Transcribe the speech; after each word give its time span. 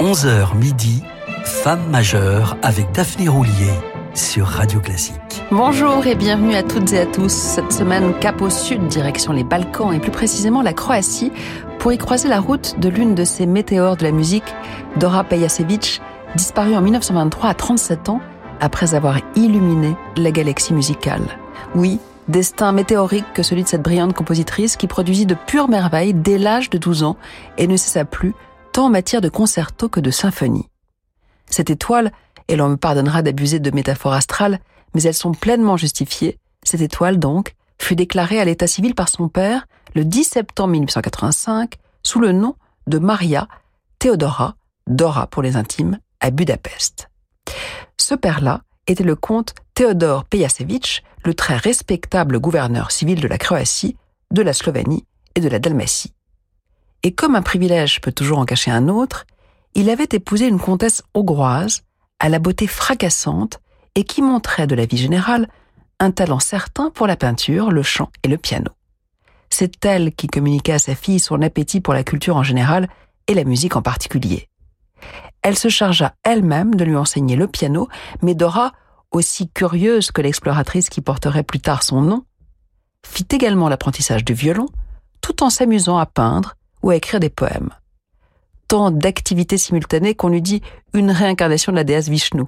11h 0.00 0.56
midi, 0.56 1.02
Femme 1.44 1.90
majeure 1.90 2.56
avec 2.62 2.90
Daphné 2.92 3.28
Roulier 3.28 3.70
sur 4.14 4.46
Radio 4.46 4.80
Classique. 4.80 5.44
Bonjour 5.50 6.06
et 6.06 6.14
bienvenue 6.14 6.54
à 6.54 6.62
toutes 6.62 6.94
et 6.94 7.00
à 7.00 7.04
tous. 7.04 7.30
Cette 7.30 7.70
semaine, 7.70 8.14
cap 8.18 8.40
au 8.40 8.48
sud, 8.48 8.86
direction 8.86 9.34
les 9.34 9.44
Balkans 9.44 9.92
et 9.92 9.98
plus 9.98 10.10
précisément 10.10 10.62
la 10.62 10.72
Croatie, 10.72 11.30
pour 11.78 11.92
y 11.92 11.98
croiser 11.98 12.28
la 12.28 12.40
route 12.40 12.80
de 12.80 12.88
l'une 12.88 13.14
de 13.14 13.24
ces 13.24 13.44
météores 13.44 13.98
de 13.98 14.04
la 14.04 14.10
musique, 14.10 14.54
Dora 14.96 15.22
Pejacevic, 15.22 16.00
disparue 16.34 16.74
en 16.74 16.80
1923 16.80 17.50
à 17.50 17.54
37 17.54 18.08
ans 18.08 18.22
après 18.58 18.94
avoir 18.94 19.18
illuminé 19.36 19.94
la 20.16 20.30
galaxie 20.30 20.72
musicale. 20.72 21.26
Oui, 21.74 22.00
destin 22.26 22.72
météorique 22.72 23.30
que 23.34 23.42
celui 23.42 23.64
de 23.64 23.68
cette 23.68 23.82
brillante 23.82 24.14
compositrice 24.14 24.78
qui 24.78 24.86
produisit 24.86 25.26
de 25.26 25.34
pures 25.34 25.68
merveilles 25.68 26.14
dès 26.14 26.38
l'âge 26.38 26.70
de 26.70 26.78
12 26.78 27.02
ans 27.02 27.16
et 27.58 27.66
ne 27.66 27.76
cessa 27.76 28.06
plus, 28.06 28.34
tant 28.72 28.86
en 28.86 28.90
matière 28.90 29.20
de 29.20 29.28
concerto 29.28 29.88
que 29.88 30.00
de 30.00 30.10
symphonie. 30.10 30.68
Cette 31.46 31.70
étoile, 31.70 32.12
et 32.48 32.56
l'on 32.56 32.68
me 32.68 32.76
pardonnera 32.76 33.22
d'abuser 33.22 33.58
de 33.58 33.70
métaphores 33.70 34.12
astrales, 34.12 34.60
mais 34.94 35.02
elles 35.02 35.14
sont 35.14 35.32
pleinement 35.32 35.76
justifiées, 35.76 36.38
cette 36.62 36.80
étoile 36.80 37.18
donc, 37.18 37.54
fut 37.78 37.96
déclarée 37.96 38.40
à 38.40 38.44
l'état 38.44 38.66
civil 38.66 38.94
par 38.94 39.08
son 39.08 39.28
père 39.28 39.66
le 39.94 40.04
10 40.04 40.24
septembre 40.24 40.72
1885 40.72 41.74
sous 42.02 42.20
le 42.20 42.32
nom 42.32 42.56
de 42.86 42.98
Maria 42.98 43.48
Theodora, 43.98 44.56
Dora 44.86 45.26
pour 45.26 45.42
les 45.42 45.56
intimes, 45.56 45.98
à 46.20 46.30
Budapest. 46.30 47.08
Ce 47.96 48.14
père-là 48.14 48.62
était 48.86 49.04
le 49.04 49.16
comte 49.16 49.54
Théodore 49.74 50.24
Pejacevic, 50.24 51.04
le 51.24 51.34
très 51.34 51.56
respectable 51.56 52.40
gouverneur 52.40 52.90
civil 52.90 53.20
de 53.20 53.28
la 53.28 53.38
Croatie, 53.38 53.96
de 54.30 54.42
la 54.42 54.52
Slovénie 54.52 55.04
et 55.34 55.40
de 55.40 55.48
la 55.48 55.58
Dalmatie. 55.58 56.12
Et 57.02 57.12
comme 57.12 57.34
un 57.34 57.42
privilège 57.42 58.00
peut 58.00 58.12
toujours 58.12 58.38
en 58.38 58.44
cacher 58.44 58.70
un 58.70 58.88
autre, 58.88 59.26
il 59.74 59.88
avait 59.88 60.08
épousé 60.12 60.46
une 60.46 60.58
comtesse 60.60 61.02
hongroise, 61.14 61.82
à 62.18 62.28
la 62.28 62.38
beauté 62.38 62.66
fracassante 62.66 63.60
et 63.94 64.04
qui 64.04 64.20
montrait 64.20 64.66
de 64.66 64.74
la 64.74 64.84
vie 64.84 64.98
générale 64.98 65.48
un 65.98 66.10
talent 66.10 66.40
certain 66.40 66.90
pour 66.90 67.06
la 67.06 67.16
peinture, 67.16 67.70
le 67.70 67.82
chant 67.82 68.10
et 68.22 68.28
le 68.28 68.36
piano. 68.36 68.70
C'est 69.48 69.84
elle 69.84 70.14
qui 70.14 70.28
communiqua 70.28 70.74
à 70.74 70.78
sa 70.78 70.94
fille 70.94 71.18
son 71.18 71.42
appétit 71.42 71.80
pour 71.80 71.94
la 71.94 72.04
culture 72.04 72.36
en 72.36 72.42
général 72.42 72.88
et 73.26 73.34
la 73.34 73.44
musique 73.44 73.76
en 73.76 73.82
particulier. 73.82 74.48
Elle 75.42 75.58
se 75.58 75.68
chargea 75.68 76.14
elle-même 76.22 76.74
de 76.74 76.84
lui 76.84 76.96
enseigner 76.96 77.36
le 77.36 77.48
piano, 77.48 77.88
mais 78.22 78.34
Dora, 78.34 78.72
aussi 79.10 79.48
curieuse 79.48 80.10
que 80.10 80.20
l'exploratrice 80.20 80.88
qui 80.88 81.00
porterait 81.00 81.42
plus 81.42 81.60
tard 81.60 81.82
son 81.82 82.02
nom, 82.02 82.24
fit 83.04 83.26
également 83.30 83.68
l'apprentissage 83.68 84.24
du 84.24 84.34
violon, 84.34 84.66
tout 85.22 85.42
en 85.42 85.50
s'amusant 85.50 85.98
à 85.98 86.06
peindre 86.06 86.54
ou 86.82 86.90
à 86.90 86.96
écrire 86.96 87.20
des 87.20 87.30
poèmes. 87.30 87.70
Tant 88.68 88.90
d'activités 88.90 89.58
simultanées 89.58 90.14
qu'on 90.14 90.32
eût 90.32 90.40
dit 90.40 90.62
une 90.92 91.10
réincarnation 91.10 91.72
de 91.72 91.76
la 91.76 91.84
déesse 91.84 92.08
Vishnu. 92.08 92.44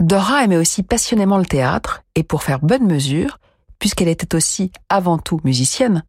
Dora 0.00 0.44
aimait 0.44 0.56
aussi 0.56 0.82
passionnément 0.82 1.38
le 1.38 1.46
théâtre, 1.46 2.02
et 2.14 2.22
pour 2.22 2.42
faire 2.42 2.60
bonne 2.60 2.86
mesure, 2.86 3.38
puisqu'elle 3.78 4.08
était 4.08 4.34
aussi 4.34 4.70
avant 4.88 5.18
tout 5.18 5.40
musicienne, 5.44 6.04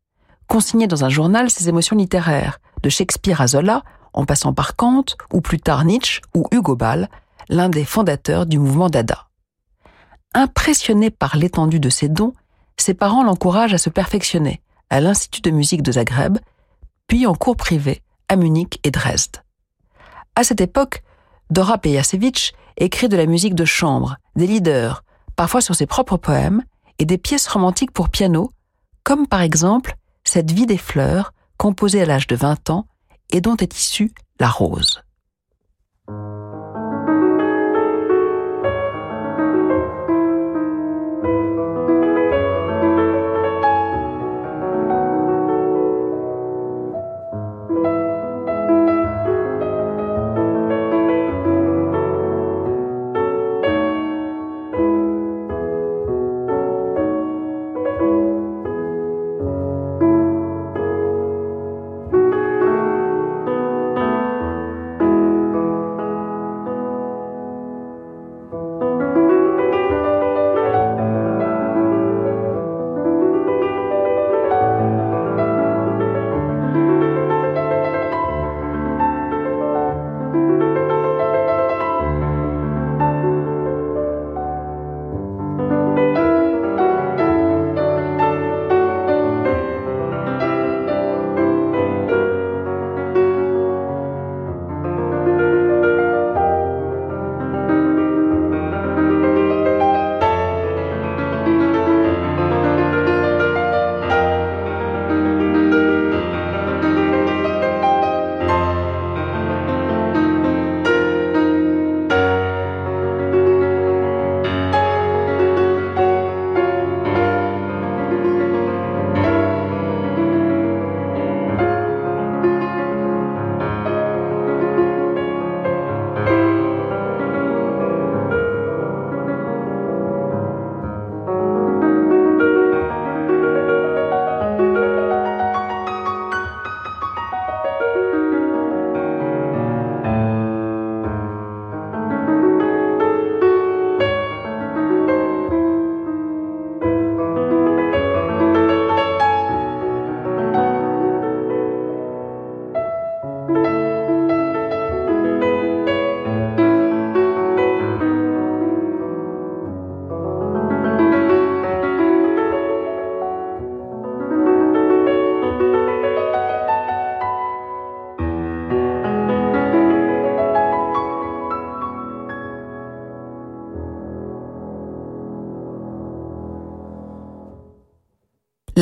consignait 0.48 0.88
dans 0.88 1.06
un 1.06 1.10
journal 1.10 1.50
ses 1.50 1.70
émotions 1.70 1.96
littéraires, 1.96 2.60
de 2.84 2.90
Shakespeare 2.90 3.42
à 3.42 3.48
Zola, 3.48 3.84
en 4.14 4.26
passant 4.26 4.54
par 4.54 4.76
Kant, 4.76 5.06
ou 5.32 5.42
plus 5.42 5.60
tard 5.60 5.86
Nietzsche 5.86 6.22
ou 6.36 6.48
Hugo 6.52 6.76
Ball, 6.76 7.10
l'un 7.50 7.70
des 7.70 7.86
fondateurs 7.86 8.46
du 8.46 8.60
mouvement 8.60 8.90
Dada. 8.90 9.28
Impressionné 10.34 11.10
par 11.10 11.38
l'étendue 11.38 11.80
de 11.80 11.90
ses 11.90 12.10
dons, 12.10 12.34
ses 12.78 12.94
parents 12.94 13.24
l'encouragent 13.24 13.74
à 13.74 13.80
se 13.80 13.90
perfectionner 13.90 14.62
à 14.90 15.02
l'Institut 15.02 15.42
de 15.42 15.52
musique 15.52 15.84
de 15.84 15.92
Zagreb, 15.92 16.38
puis 17.10 17.26
en 17.26 17.34
cours 17.34 17.58
privé 17.58 18.02
à 18.30 18.38
Munich 18.38 18.80
et 18.84 18.92
Dresde. 18.92 19.44
À 20.36 20.46
cette 20.46 20.62
époque, 20.62 21.04
Dora 21.50 21.80
Pejacevic 21.80 22.54
écrit 22.78 23.10
de 23.10 23.18
la 23.18 23.26
musique 23.26 23.56
de 23.56 23.66
chambre, 23.66 24.18
des 24.38 24.48
leaders, 24.48 25.04
parfois 25.36 25.60
sur 25.60 25.76
ses 25.76 25.88
propres 25.88 26.18
poèmes, 26.18 26.64
et 27.00 27.06
des 27.06 27.18
pièces 27.18 27.48
romantiques 27.48 27.92
pour 27.92 28.10
piano, 28.10 28.54
comme 29.04 29.28
par 29.28 29.42
exemple 29.42 29.96
Cette 30.24 30.52
vie 30.52 30.68
des 30.68 30.78
fleurs, 30.78 31.34
composée 31.58 32.02
à 32.04 32.06
l'âge 32.06 32.28
de 32.28 32.36
20 32.36 32.70
ans 32.70 32.86
et 33.32 33.42
dont 33.42 33.58
est 33.58 33.76
issue 33.76 34.12
la 34.40 34.48
rose. 34.48 35.02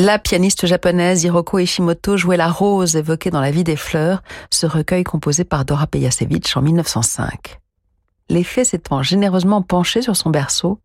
La 0.08 0.20
pianiste 0.20 0.66
japonaise 0.66 1.26
Hiroko 1.26 1.60
Ishimoto 1.60 2.16
jouait 2.16 2.38
la 2.38 2.50
rose 2.50 2.96
évoquée 2.96 3.30
dans 3.30 3.42
La 3.42 3.52
vie 3.52 3.66
des 3.66 3.76
fleurs, 3.76 4.24
ce 4.50 4.66
recueil 4.66 5.04
composé 5.04 5.44
par 5.44 5.66
Dora 5.66 5.86
Pejacevic 5.86 6.50
en 6.56 6.62
1905. 6.62 7.60
Les 8.30 8.46
faits 8.46 8.68
s'étant 8.68 9.04
généreusement 9.04 9.62
penchés 9.62 10.02
sur 10.02 10.16
son 10.16 10.30
berceau, 10.30 10.80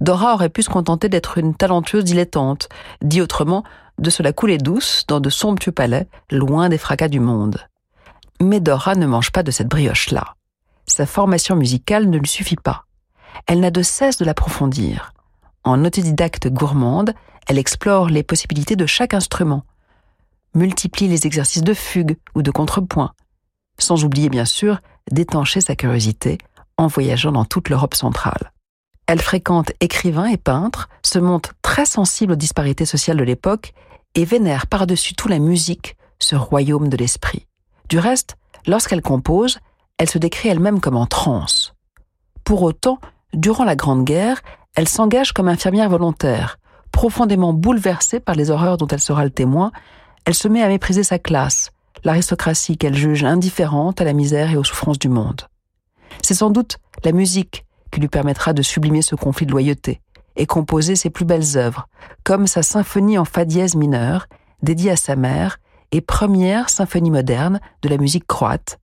Dora 0.00 0.34
aurait 0.34 0.48
pu 0.48 0.64
se 0.64 0.70
contenter 0.70 1.08
d'être 1.08 1.38
une 1.38 1.54
talentueuse 1.54 2.02
dilettante, 2.02 2.68
dit 3.00 3.22
autrement, 3.22 3.62
de 4.00 4.10
se 4.10 4.24
la 4.24 4.32
couler 4.32 4.58
douce 4.58 5.04
dans 5.06 5.20
de 5.20 5.30
somptueux 5.30 5.70
palais, 5.70 6.08
loin 6.32 6.68
des 6.68 6.76
fracas 6.76 7.06
du 7.06 7.20
monde. 7.20 7.60
Mais 8.42 8.58
Dora 8.58 8.96
ne 8.96 9.06
mange 9.06 9.30
pas 9.30 9.44
de 9.44 9.52
cette 9.52 9.68
brioche-là. 9.68 10.34
sa 10.88 11.06
formation 11.06 11.54
musicale 11.54 12.10
ne 12.10 12.18
lui 12.18 12.26
suffit 12.26 12.56
pas. 12.56 12.86
Elle 13.46 13.60
n'a 13.60 13.70
de 13.70 13.82
cesse 13.82 14.16
de 14.16 14.24
l'approfondir. 14.24 15.12
En 15.62 15.84
autodidacte 15.84 16.48
gourmande, 16.48 17.14
elle 17.46 17.58
explore 17.58 18.08
les 18.08 18.22
possibilités 18.22 18.76
de 18.76 18.86
chaque 18.86 19.14
instrument, 19.14 19.64
multiplie 20.54 21.08
les 21.08 21.26
exercices 21.26 21.64
de 21.64 21.74
fugue 21.74 22.16
ou 22.34 22.42
de 22.42 22.50
contrepoint, 22.50 23.12
sans 23.78 24.04
oublier 24.04 24.28
bien 24.28 24.44
sûr 24.44 24.80
d'étancher 25.10 25.60
sa 25.60 25.76
curiosité 25.76 26.38
en 26.76 26.86
voyageant 26.86 27.32
dans 27.32 27.44
toute 27.44 27.68
l'Europe 27.68 27.94
centrale. 27.94 28.52
Elle 29.06 29.20
fréquente 29.20 29.72
écrivains 29.80 30.26
et 30.26 30.36
peintres, 30.36 30.88
se 31.02 31.18
montre 31.18 31.52
très 31.62 31.84
sensible 31.84 32.32
aux 32.32 32.36
disparités 32.36 32.86
sociales 32.86 33.18
de 33.18 33.24
l'époque 33.24 33.74
et 34.14 34.24
vénère 34.24 34.66
par-dessus 34.66 35.14
tout 35.14 35.28
la 35.28 35.38
musique, 35.38 35.96
ce 36.18 36.36
royaume 36.36 36.88
de 36.88 36.96
l'esprit. 36.96 37.46
Du 37.88 37.98
reste, 37.98 38.36
lorsqu'elle 38.66 39.02
compose, 39.02 39.58
elle 39.98 40.08
se 40.08 40.18
décrit 40.18 40.48
elle-même 40.48 40.80
comme 40.80 40.96
en 40.96 41.06
transe. 41.06 41.74
Pour 42.44 42.62
autant, 42.62 42.98
durant 43.32 43.64
la 43.64 43.76
Grande 43.76 44.04
Guerre, 44.04 44.40
elle 44.74 44.88
s'engage 44.88 45.32
comme 45.32 45.48
infirmière 45.48 45.90
volontaire. 45.90 46.58
Profondément 46.94 47.52
bouleversée 47.52 48.20
par 48.20 48.36
les 48.36 48.52
horreurs 48.52 48.76
dont 48.76 48.86
elle 48.86 49.00
sera 49.00 49.24
le 49.24 49.30
témoin, 49.30 49.72
elle 50.26 50.32
se 50.32 50.46
met 50.46 50.62
à 50.62 50.68
mépriser 50.68 51.02
sa 51.02 51.18
classe, 51.18 51.72
l'aristocratie 52.04 52.78
qu'elle 52.78 52.94
juge 52.94 53.24
indifférente 53.24 54.00
à 54.00 54.04
la 54.04 54.12
misère 54.12 54.52
et 54.52 54.56
aux 54.56 54.62
souffrances 54.62 55.00
du 55.00 55.08
monde. 55.08 55.42
C'est 56.22 56.34
sans 56.34 56.50
doute 56.50 56.78
la 57.04 57.10
musique 57.10 57.64
qui 57.90 57.98
lui 57.98 58.06
permettra 58.06 58.52
de 58.52 58.62
sublimer 58.62 59.02
ce 59.02 59.16
conflit 59.16 59.44
de 59.44 59.50
loyauté 59.50 60.02
et 60.36 60.46
composer 60.46 60.94
ses 60.94 61.10
plus 61.10 61.24
belles 61.24 61.56
œuvres, 61.56 61.88
comme 62.22 62.46
sa 62.46 62.62
symphonie 62.62 63.18
en 63.18 63.24
fa 63.24 63.44
dièse 63.44 63.74
mineur, 63.74 64.28
dédiée 64.62 64.92
à 64.92 64.96
sa 64.96 65.16
mère, 65.16 65.58
et 65.90 66.00
première 66.00 66.70
symphonie 66.70 67.10
moderne 67.10 67.58
de 67.82 67.88
la 67.88 67.98
musique 67.98 68.28
croate, 68.28 68.78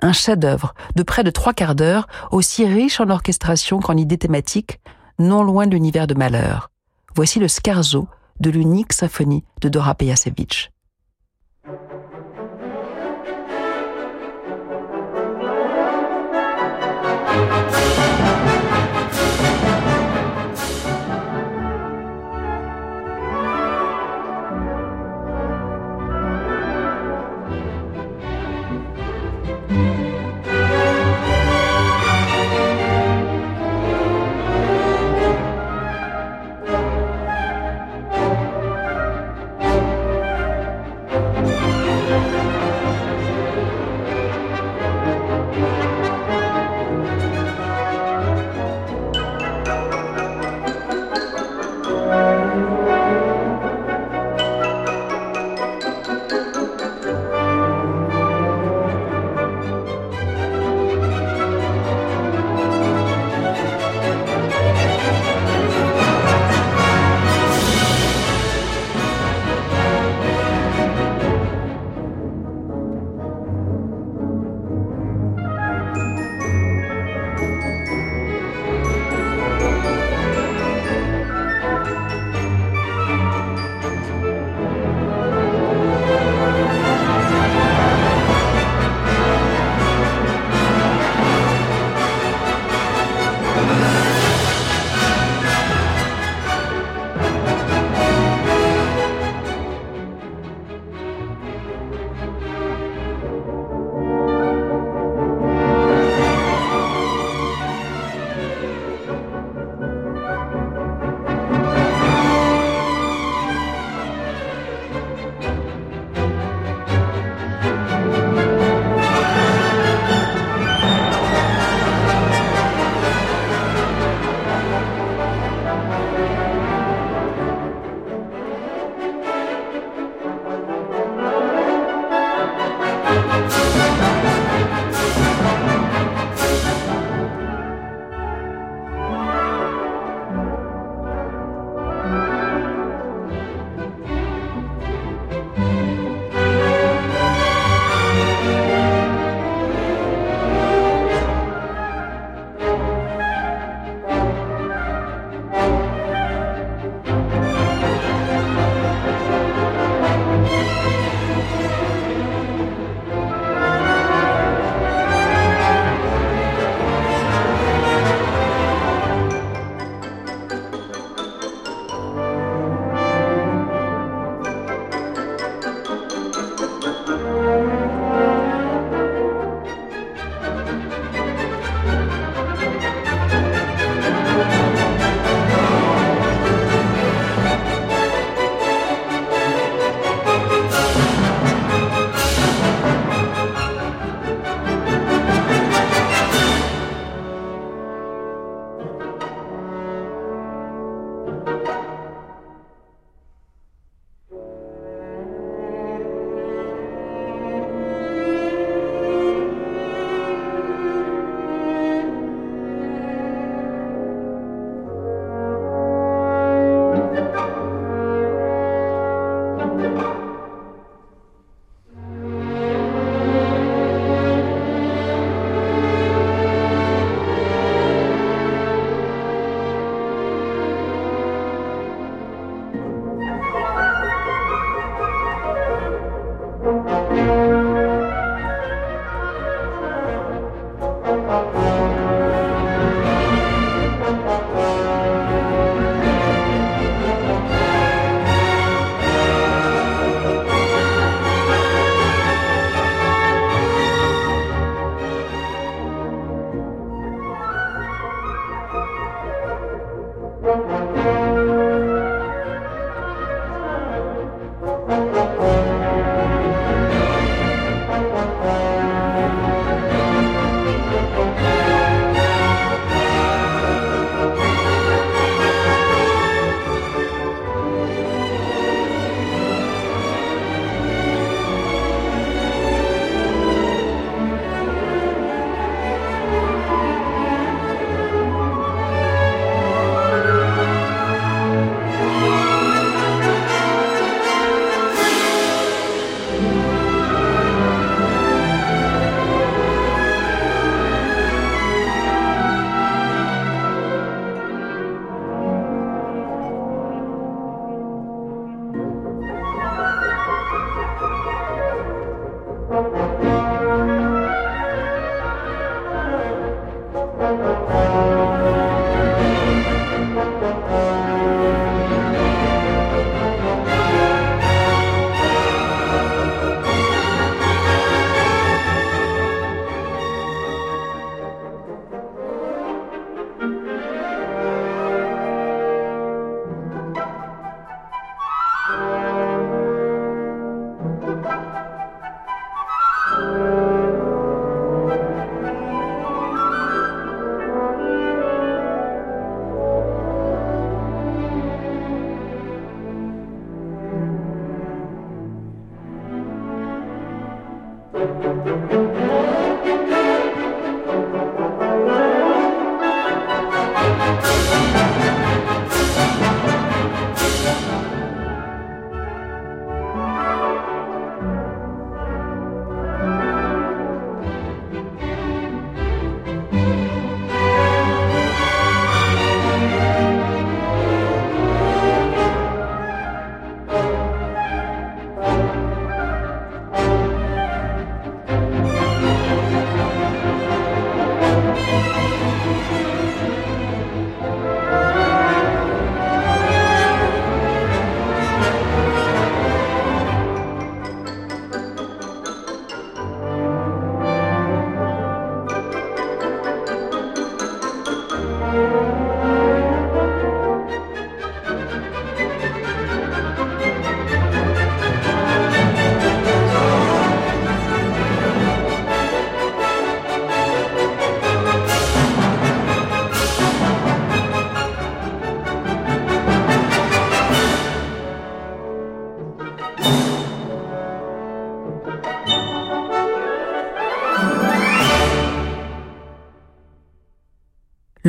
un 0.00 0.12
chef-d'œuvre 0.12 0.74
de 0.96 1.02
près 1.02 1.24
de 1.24 1.30
trois 1.30 1.54
quarts 1.54 1.74
d'heure, 1.74 2.08
aussi 2.30 2.66
riche 2.66 3.00
en 3.00 3.08
orchestration 3.08 3.80
qu'en 3.80 3.96
idées 3.96 4.18
thématiques, 4.18 4.80
non 5.18 5.42
loin 5.42 5.66
de 5.66 5.72
l'univers 5.72 6.06
de 6.06 6.14
Malheur. 6.14 6.70
Voici 7.16 7.38
le 7.38 7.46
scarzo 7.46 8.08
de 8.40 8.50
l'unique 8.50 8.92
symphonie 8.92 9.44
de 9.60 9.68
Dora 9.68 9.94
Pejacevic. 9.94 10.73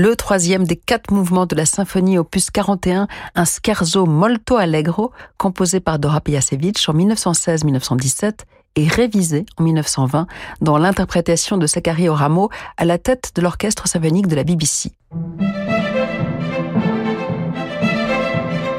Le 0.06 0.16
troisième 0.16 0.66
des 0.66 0.76
quatre 0.76 1.12
mouvements 1.12 1.48
de 1.48 1.56
la 1.56 1.66
symphonie 1.66 2.20
opus 2.20 2.52
41, 2.52 3.08
un 3.34 3.46
scherzo 3.46 4.06
molto 4.06 4.56
allegro 4.56 5.12
composé 5.38 5.80
par 5.80 5.98
Dora 5.98 6.22
Pejasevich 6.22 6.88
en 6.88 6.94
1916-1917 6.94 8.42
et 8.76 8.88
révisé 8.88 9.48
en 9.58 9.64
1920 9.64 10.28
dans 10.62 10.78
l'interprétation 10.78 11.58
de 11.58 11.66
Zachary 11.66 12.08
Oramo 12.08 12.52
à 12.78 12.86
la 12.86 13.00
tête 13.00 13.32
de 13.34 13.42
l'orchestre 13.42 13.88
symphonique 13.88 14.28
de 14.28 14.36
la 14.36 14.44
BBC. 14.44 14.92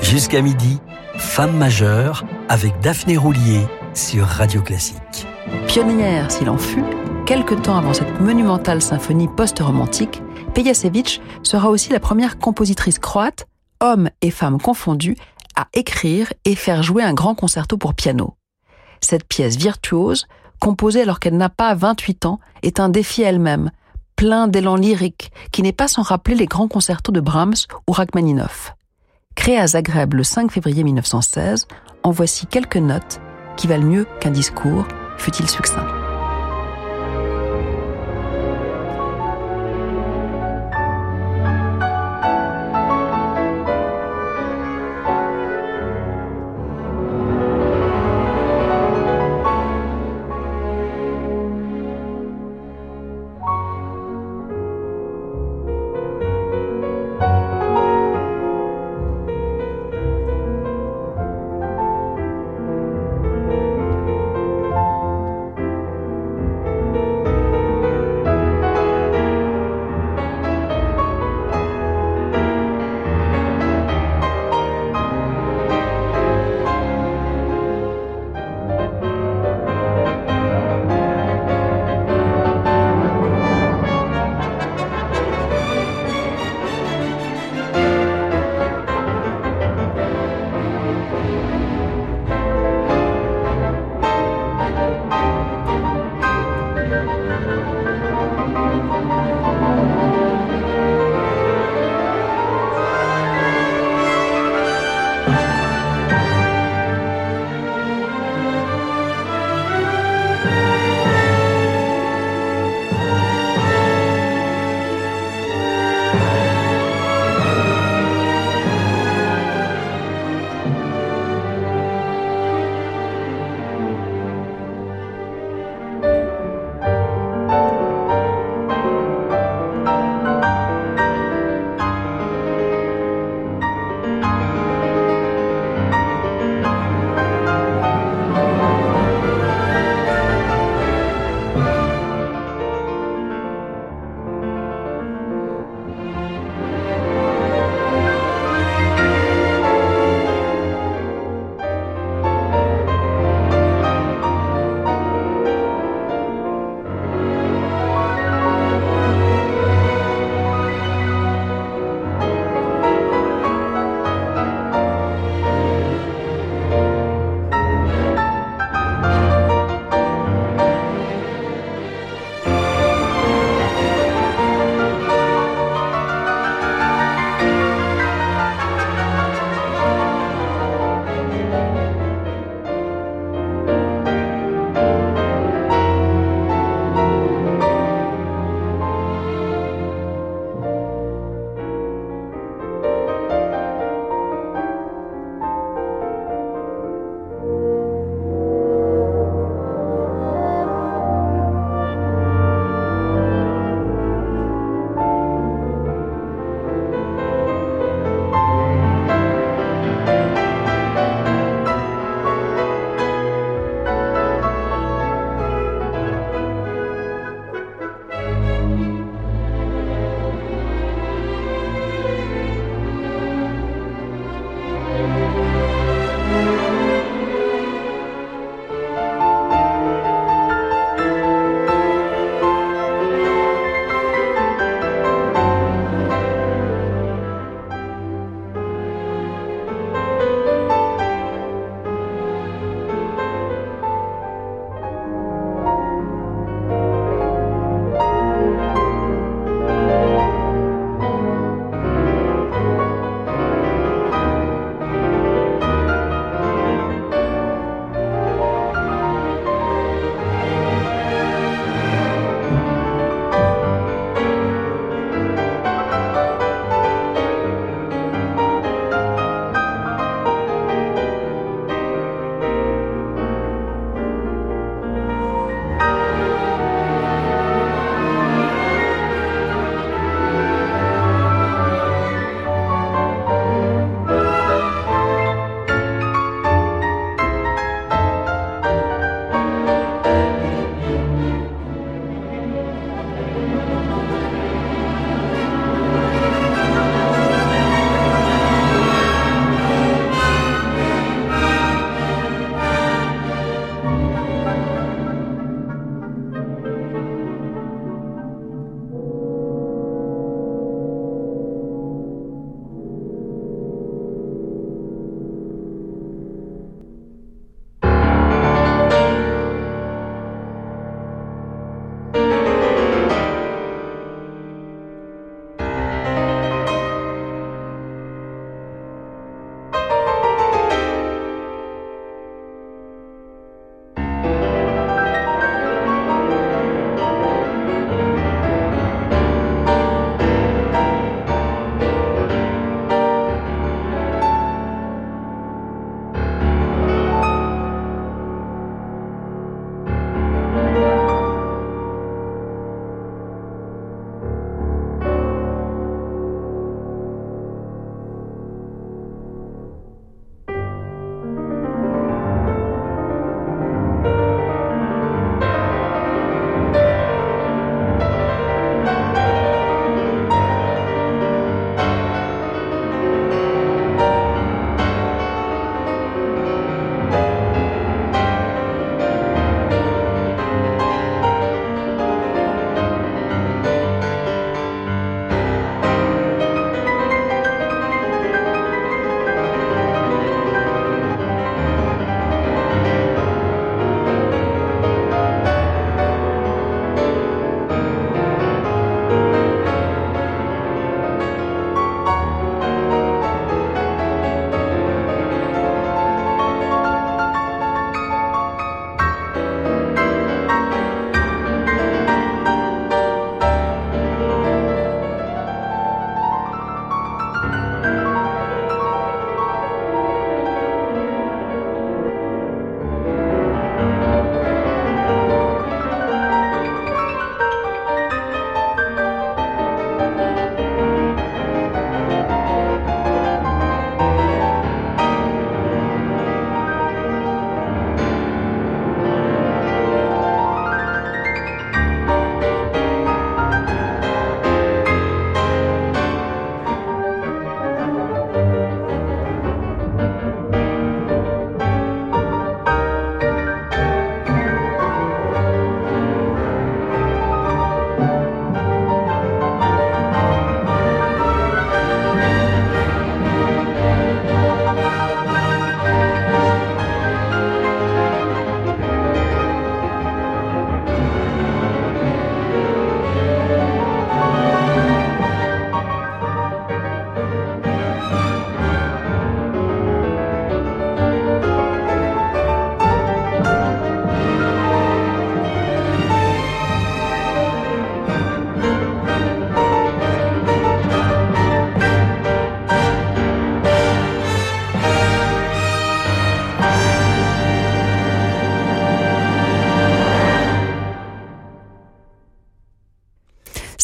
Jusqu'à 0.02 0.42
midi, 0.42 0.78
Femme 1.16 1.56
majeure 1.56 2.24
avec 2.48 2.78
Daphné 2.82 3.16
Roulier 3.16 3.66
sur 3.94 4.26
Radio 4.26 4.62
Classique. 4.62 5.26
Pionnière 5.66 6.30
s'il 6.30 6.48
en 6.48 6.58
fut, 6.58 6.84
quelque 7.26 7.54
temps 7.54 7.76
avant 7.76 7.92
cette 7.92 8.20
monumentale 8.20 8.80
symphonie 8.80 9.26
post-romantique, 9.26 10.22
Pejasevich 10.54 11.20
sera 11.42 11.70
aussi 11.70 11.90
la 11.90 11.98
première 11.98 12.38
compositrice 12.38 13.00
croate, 13.00 13.48
hommes 13.80 14.10
et 14.22 14.30
femmes 14.30 14.60
confondus, 14.60 15.16
à 15.56 15.66
écrire 15.74 16.32
et 16.44 16.54
faire 16.54 16.84
jouer 16.84 17.02
un 17.02 17.14
grand 17.14 17.34
concerto 17.34 17.76
pour 17.76 17.94
piano. 17.94 18.34
Cette 19.00 19.26
pièce 19.26 19.56
virtuose, 19.56 20.28
composée 20.60 21.02
alors 21.02 21.18
qu'elle 21.18 21.36
n'a 21.36 21.48
pas 21.48 21.74
28 21.74 22.26
ans, 22.26 22.38
est 22.62 22.78
un 22.78 22.88
défi 22.88 23.22
elle-même, 23.22 23.72
plein 24.14 24.46
d'élan 24.46 24.76
lyrique, 24.76 25.32
qui 25.50 25.62
n'est 25.62 25.72
pas 25.72 25.88
sans 25.88 26.02
rappeler 26.02 26.36
les 26.36 26.46
grands 26.46 26.68
concertos 26.68 27.12
de 27.12 27.20
Brahms 27.20 27.56
ou 27.88 27.92
Rachmaninoff. 27.92 28.76
Créée 29.34 29.58
à 29.58 29.66
Zagreb 29.66 30.14
le 30.14 30.22
5 30.22 30.52
février 30.52 30.84
1916, 30.84 31.66
en 32.04 32.10
voici 32.12 32.46
quelques 32.46 32.76
notes 32.76 33.20
qui 33.56 33.66
valent 33.66 33.86
mieux 33.86 34.06
qu'un 34.20 34.30
discours, 34.30 34.86
fut-il 35.18 35.50
succinct. 35.50 36.05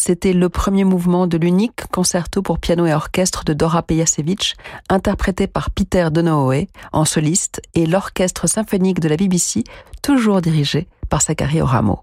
C'était 0.03 0.33
le 0.33 0.49
premier 0.49 0.83
mouvement 0.83 1.27
de 1.27 1.37
l'unique 1.37 1.87
concerto 1.89 2.41
pour 2.41 2.59
piano 2.59 2.85
et 2.85 2.93
orchestre 2.93 3.45
de 3.45 3.53
Dora 3.53 3.83
Pejasevich, 3.83 4.57
interprété 4.89 5.47
par 5.47 5.71
Peter 5.71 6.09
Donohoe 6.11 6.67
en 6.91 7.05
soliste 7.05 7.61
et 7.73 7.85
l'orchestre 7.85 8.45
symphonique 8.47 8.99
de 8.99 9.07
la 9.07 9.15
BBC, 9.15 9.63
toujours 10.01 10.41
dirigé 10.41 10.89
par 11.07 11.21
Zachary 11.21 11.61
Oramo. 11.61 12.01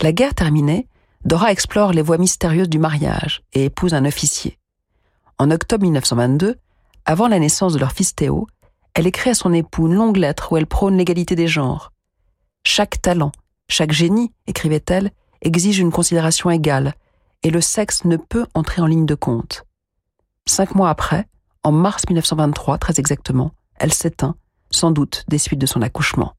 La 0.00 0.12
guerre 0.12 0.36
terminée, 0.36 0.86
Dora 1.24 1.50
explore 1.50 1.92
les 1.92 2.02
voies 2.02 2.18
mystérieuses 2.18 2.68
du 2.68 2.78
mariage 2.78 3.42
et 3.52 3.64
épouse 3.64 3.94
un 3.94 4.04
officier. 4.04 4.60
En 5.38 5.50
octobre 5.50 5.82
1922, 5.82 6.54
avant 7.04 7.26
la 7.26 7.40
naissance 7.40 7.72
de 7.72 7.80
leur 7.80 7.90
fils 7.90 8.14
Théo, 8.14 8.46
elle 8.94 9.08
écrit 9.08 9.30
à 9.30 9.34
son 9.34 9.52
époux 9.52 9.88
une 9.88 9.94
longue 9.94 10.18
lettre 10.18 10.52
où 10.52 10.56
elle 10.56 10.68
prône 10.68 10.96
l'égalité 10.96 11.34
des 11.34 11.48
genres. 11.48 11.90
Chaque 12.62 13.02
talent, 13.02 13.32
chaque 13.68 13.90
génie, 13.90 14.30
écrivait-elle, 14.46 15.10
exige 15.42 15.78
une 15.78 15.92
considération 15.92 16.50
égale, 16.50 16.94
et 17.42 17.50
le 17.50 17.60
sexe 17.60 18.04
ne 18.04 18.16
peut 18.16 18.46
entrer 18.54 18.80
en 18.80 18.86
ligne 18.86 19.06
de 19.06 19.14
compte. 19.14 19.64
Cinq 20.46 20.74
mois 20.74 20.90
après, 20.90 21.28
en 21.62 21.72
mars 21.72 22.04
1923 22.08 22.78
très 22.78 22.98
exactement, 22.98 23.52
elle 23.76 23.92
s'éteint, 23.92 24.36
sans 24.70 24.90
doute 24.90 25.24
des 25.28 25.38
suites 25.38 25.60
de 25.60 25.66
son 25.66 25.82
accouchement. 25.82 26.34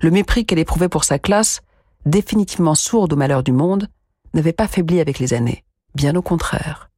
Le 0.00 0.10
mépris 0.10 0.46
qu'elle 0.46 0.58
éprouvait 0.58 0.88
pour 0.88 1.04
sa 1.04 1.18
classe, 1.18 1.60
définitivement 2.04 2.74
sourde 2.74 3.12
au 3.12 3.16
malheur 3.16 3.42
du 3.42 3.52
monde, 3.52 3.88
n'avait 4.34 4.52
pas 4.52 4.68
faibli 4.68 5.00
avec 5.00 5.18
les 5.18 5.34
années, 5.34 5.64
bien 5.94 6.14
au 6.14 6.22
contraire. 6.22 6.90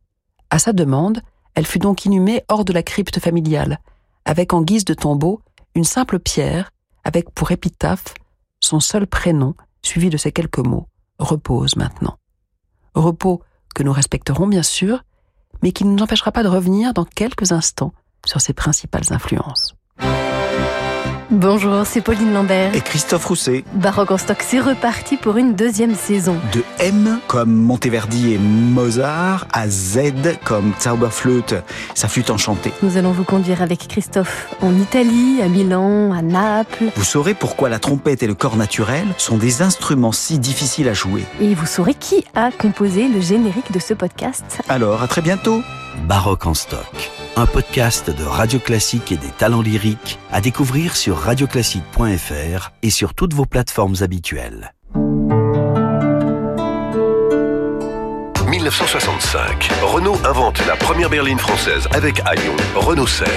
À 0.50 0.58
sa 0.58 0.72
demande, 0.72 1.22
elle 1.54 1.66
fut 1.66 1.78
donc 1.78 2.04
inhumée 2.04 2.44
hors 2.48 2.64
de 2.64 2.72
la 2.72 2.82
crypte 2.82 3.20
familiale, 3.20 3.80
avec 4.24 4.52
en 4.52 4.62
guise 4.62 4.84
de 4.84 4.94
tombeau 4.94 5.40
une 5.74 5.84
simple 5.84 6.18
pierre, 6.18 6.70
avec 7.04 7.30
pour 7.30 7.50
épitaphe 7.52 8.14
son 8.60 8.80
seul 8.80 9.06
prénom, 9.06 9.54
suivi 9.82 10.10
de 10.10 10.16
ces 10.16 10.32
quelques 10.32 10.58
mots, 10.58 10.88
repose 11.18 11.76
maintenant. 11.76 12.18
Repos 12.94 13.42
que 13.74 13.82
nous 13.82 13.92
respecterons 13.92 14.46
bien 14.46 14.62
sûr, 14.62 15.04
mais 15.62 15.72
qui 15.72 15.84
ne 15.84 15.92
nous 15.92 16.02
empêchera 16.02 16.32
pas 16.32 16.42
de 16.42 16.48
revenir 16.48 16.94
dans 16.94 17.04
quelques 17.04 17.52
instants 17.52 17.92
sur 18.26 18.40
ses 18.40 18.52
principales 18.52 19.12
influences. 19.12 19.77
Bonjour, 21.30 21.84
c'est 21.84 22.00
Pauline 22.00 22.32
Lambert. 22.32 22.74
Et 22.74 22.80
Christophe 22.80 23.26
Rousset. 23.26 23.62
Baroque 23.74 24.12
en 24.12 24.16
stock, 24.16 24.38
c'est 24.40 24.60
reparti 24.60 25.18
pour 25.18 25.36
une 25.36 25.54
deuxième 25.54 25.94
saison. 25.94 26.34
De 26.54 26.62
M 26.78 27.20
comme 27.26 27.52
Monteverdi 27.52 28.32
et 28.32 28.38
Mozart 28.38 29.46
à 29.52 29.68
Z 29.68 29.98
comme 30.42 30.72
Zauberflöte, 30.80 31.62
sa 31.94 32.08
flûte 32.08 32.30
enchantée. 32.30 32.72
Nous 32.82 32.96
allons 32.96 33.12
vous 33.12 33.24
conduire 33.24 33.60
avec 33.60 33.88
Christophe 33.88 34.48
en 34.62 34.74
Italie, 34.74 35.42
à 35.42 35.48
Milan, 35.48 36.12
à 36.14 36.22
Naples. 36.22 36.86
Vous 36.96 37.04
saurez 37.04 37.34
pourquoi 37.34 37.68
la 37.68 37.78
trompette 37.78 38.22
et 38.22 38.26
le 38.26 38.34
corps 38.34 38.56
naturel 38.56 39.04
sont 39.18 39.36
des 39.36 39.60
instruments 39.60 40.12
si 40.12 40.38
difficiles 40.38 40.88
à 40.88 40.94
jouer. 40.94 41.24
Et 41.42 41.54
vous 41.54 41.66
saurez 41.66 41.92
qui 41.92 42.24
a 42.34 42.50
composé 42.50 43.06
le 43.06 43.20
générique 43.20 43.70
de 43.70 43.80
ce 43.80 43.92
podcast. 43.92 44.62
Alors, 44.70 45.02
à 45.02 45.08
très 45.08 45.20
bientôt. 45.20 45.60
Baroque 46.06 46.46
en 46.46 46.54
stock 46.54 47.10
un 47.38 47.46
podcast 47.46 48.10
de 48.10 48.24
Radio 48.24 48.58
Classique 48.58 49.12
et 49.12 49.16
des 49.16 49.28
talents 49.28 49.62
lyriques 49.62 50.18
à 50.32 50.40
découvrir 50.40 50.96
sur 50.96 51.16
radioclassique.fr 51.16 52.70
et 52.82 52.90
sur 52.90 53.14
toutes 53.14 53.32
vos 53.32 53.44
plateformes 53.44 53.94
habituelles. 54.00 54.74
1965, 58.48 59.70
Renault 59.82 60.18
invente 60.24 60.66
la 60.66 60.74
première 60.74 61.10
berline 61.10 61.38
française 61.38 61.86
avec 61.92 62.18
Aion, 62.20 62.56
Renault 62.74 63.06
16. 63.06 63.28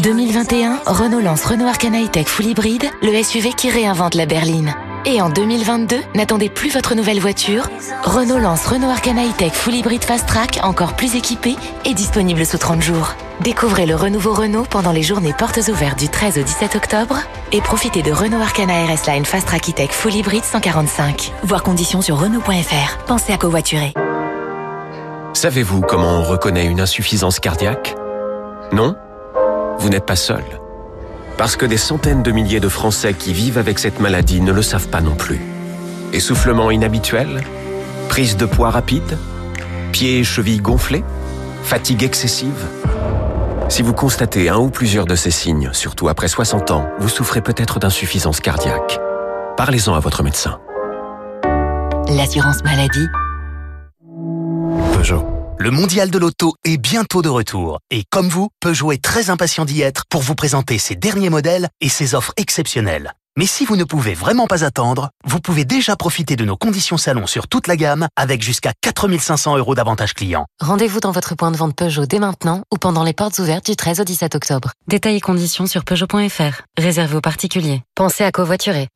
2021, 0.00 0.80
Renault 0.86 1.20
lance 1.20 1.44
Renault 1.44 1.66
Arcana 1.66 2.00
E-Tech 2.00 2.28
Full 2.28 2.46
Hybrid, 2.46 2.84
le 3.02 3.22
SUV 3.22 3.50
qui 3.52 3.68
réinvente 3.68 4.14
la 4.14 4.26
berline. 4.26 4.74
Et 5.06 5.20
en 5.20 5.28
2022, 5.28 5.96
n'attendez 6.14 6.48
plus 6.48 6.70
votre 6.70 6.94
nouvelle 6.94 7.18
voiture. 7.18 7.68
Renault 8.04 8.38
lance 8.38 8.64
Renault 8.66 8.90
Arcana 8.90 9.22
E-Tech 9.22 9.52
Full 9.52 9.74
Hybrid 9.74 10.04
Fast 10.04 10.28
Track, 10.28 10.60
encore 10.62 10.94
plus 10.94 11.16
équipé 11.16 11.56
et 11.84 11.94
disponible 11.94 12.46
sous 12.46 12.58
30 12.58 12.80
jours. 12.80 13.14
Découvrez 13.40 13.86
le 13.86 13.96
renouveau 13.96 14.34
Renault 14.34 14.66
pendant 14.70 14.92
les 14.92 15.02
journées 15.02 15.34
portes 15.36 15.60
ouvertes 15.68 15.98
du 15.98 16.08
13 16.08 16.38
au 16.38 16.42
17 16.42 16.76
octobre 16.76 17.18
et 17.50 17.60
profitez 17.60 18.02
de 18.02 18.12
Renault 18.12 18.40
Arcana 18.40 18.74
RS 18.84 19.08
Line 19.08 19.24
Fast 19.24 19.48
Track 19.48 19.70
E-Tech 19.70 19.90
Full 19.90 20.14
Hybrid 20.14 20.44
145. 20.44 21.32
Voir 21.42 21.64
conditions 21.64 22.02
sur 22.02 22.18
Renault.fr. 22.18 22.98
Pensez 23.06 23.32
à 23.32 23.36
covoiturer. 23.36 23.94
Savez-vous 25.32 25.80
comment 25.80 26.18
on 26.18 26.22
reconnaît 26.22 26.66
une 26.66 26.80
insuffisance 26.80 27.40
cardiaque? 27.40 27.96
Non? 28.72 28.96
Vous 29.78 29.88
n'êtes 29.88 30.06
pas 30.06 30.16
seul. 30.16 30.44
Parce 31.36 31.56
que 31.56 31.66
des 31.66 31.76
centaines 31.76 32.22
de 32.22 32.32
milliers 32.32 32.60
de 32.60 32.68
Français 32.68 33.14
qui 33.14 33.32
vivent 33.32 33.58
avec 33.58 33.78
cette 33.78 34.00
maladie 34.00 34.40
ne 34.40 34.52
le 34.52 34.62
savent 34.62 34.88
pas 34.88 35.00
non 35.00 35.14
plus. 35.14 35.40
Essoufflement 36.12 36.70
inhabituel 36.70 37.44
Prise 38.08 38.36
de 38.36 38.46
poids 38.46 38.70
rapide 38.70 39.18
Pieds 39.92 40.20
et 40.20 40.24
chevilles 40.24 40.60
gonflés 40.60 41.04
Fatigue 41.62 42.02
excessive 42.02 42.66
Si 43.68 43.82
vous 43.82 43.92
constatez 43.92 44.48
un 44.48 44.58
ou 44.58 44.70
plusieurs 44.70 45.06
de 45.06 45.14
ces 45.14 45.30
signes, 45.30 45.70
surtout 45.72 46.08
après 46.08 46.28
60 46.28 46.70
ans, 46.70 46.88
vous 46.98 47.08
souffrez 47.08 47.40
peut-être 47.40 47.78
d'insuffisance 47.78 48.40
cardiaque. 48.40 48.98
Parlez-en 49.56 49.94
à 49.94 50.00
votre 50.00 50.22
médecin. 50.22 50.58
L'assurance 52.08 52.64
maladie. 52.64 53.06
Peugeot. 54.94 55.37
Le 55.60 55.72
mondial 55.72 56.08
de 56.08 56.18
l'auto 56.18 56.54
est 56.64 56.76
bientôt 56.76 57.20
de 57.20 57.28
retour. 57.28 57.80
Et 57.90 58.04
comme 58.10 58.28
vous, 58.28 58.48
Peugeot 58.60 58.92
est 58.92 59.02
très 59.02 59.28
impatient 59.28 59.64
d'y 59.64 59.82
être 59.82 60.04
pour 60.08 60.22
vous 60.22 60.36
présenter 60.36 60.78
ses 60.78 60.94
derniers 60.94 61.30
modèles 61.30 61.66
et 61.80 61.88
ses 61.88 62.14
offres 62.14 62.32
exceptionnelles. 62.36 63.12
Mais 63.36 63.44
si 63.44 63.64
vous 63.64 63.74
ne 63.74 63.82
pouvez 63.82 64.14
vraiment 64.14 64.46
pas 64.46 64.62
attendre, 64.64 65.10
vous 65.24 65.40
pouvez 65.40 65.64
déjà 65.64 65.96
profiter 65.96 66.36
de 66.36 66.44
nos 66.44 66.56
conditions 66.56 66.96
salon 66.96 67.26
sur 67.26 67.48
toute 67.48 67.66
la 67.66 67.76
gamme 67.76 68.06
avec 68.14 68.40
jusqu'à 68.40 68.72
4500 68.82 69.56
euros 69.56 69.74
d'avantages 69.74 70.14
clients. 70.14 70.46
Rendez-vous 70.60 71.00
dans 71.00 71.10
votre 71.10 71.34
point 71.34 71.50
de 71.50 71.56
vente 71.56 71.74
Peugeot 71.74 72.06
dès 72.06 72.20
maintenant 72.20 72.62
ou 72.72 72.78
pendant 72.78 73.02
les 73.02 73.12
portes 73.12 73.40
ouvertes 73.40 73.66
du 73.66 73.74
13 73.74 73.98
au 73.98 74.04
17 74.04 74.36
octobre. 74.36 74.70
Détails 74.86 75.16
et 75.16 75.20
conditions 75.20 75.66
sur 75.66 75.84
Peugeot.fr. 75.84 76.62
Réservé 76.78 77.16
aux 77.16 77.20
particuliers. 77.20 77.82
Pensez 77.96 78.22
à 78.22 78.30
covoiturer. 78.30 78.86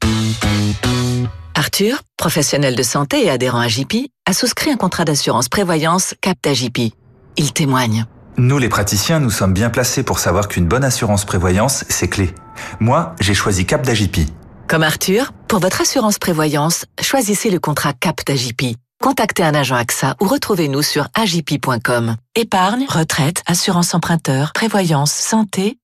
Arthur, 1.62 2.02
professionnel 2.16 2.74
de 2.74 2.82
santé 2.82 3.24
et 3.24 3.30
adhérent 3.30 3.60
à 3.60 3.68
JP, 3.68 4.08
a 4.26 4.32
souscrit 4.32 4.72
un 4.72 4.76
contrat 4.76 5.04
d'assurance 5.04 5.48
prévoyance 5.48 6.12
Capta 6.20 6.52
JP. 6.52 6.92
Il 7.36 7.52
témoigne. 7.52 8.04
Nous, 8.36 8.58
les 8.58 8.68
praticiens, 8.68 9.20
nous 9.20 9.30
sommes 9.30 9.52
bien 9.52 9.70
placés 9.70 10.02
pour 10.02 10.18
savoir 10.18 10.48
qu'une 10.48 10.66
bonne 10.66 10.82
assurance 10.82 11.24
prévoyance, 11.24 11.84
c'est 11.88 12.08
clé. 12.08 12.34
Moi, 12.80 13.14
j'ai 13.20 13.34
choisi 13.34 13.64
Cap 13.64 13.86
d'AJP. 13.86 14.28
Comme 14.66 14.82
Arthur, 14.82 15.30
pour 15.46 15.60
votre 15.60 15.80
assurance 15.80 16.18
prévoyance, 16.18 16.84
choisissez 17.00 17.48
le 17.48 17.60
contrat 17.60 17.92
Cap 17.92 18.22
d'AJP. 18.26 18.76
Contactez 19.00 19.44
un 19.44 19.54
agent 19.54 19.76
AXA 19.76 20.16
ou 20.20 20.26
retrouvez-nous 20.26 20.82
sur 20.82 21.06
agip.com. 21.14 22.16
Épargne, 22.34 22.86
retraite, 22.88 23.40
assurance 23.46 23.94
emprunteur, 23.94 24.52
prévoyance, 24.52 25.12
santé. 25.12 25.78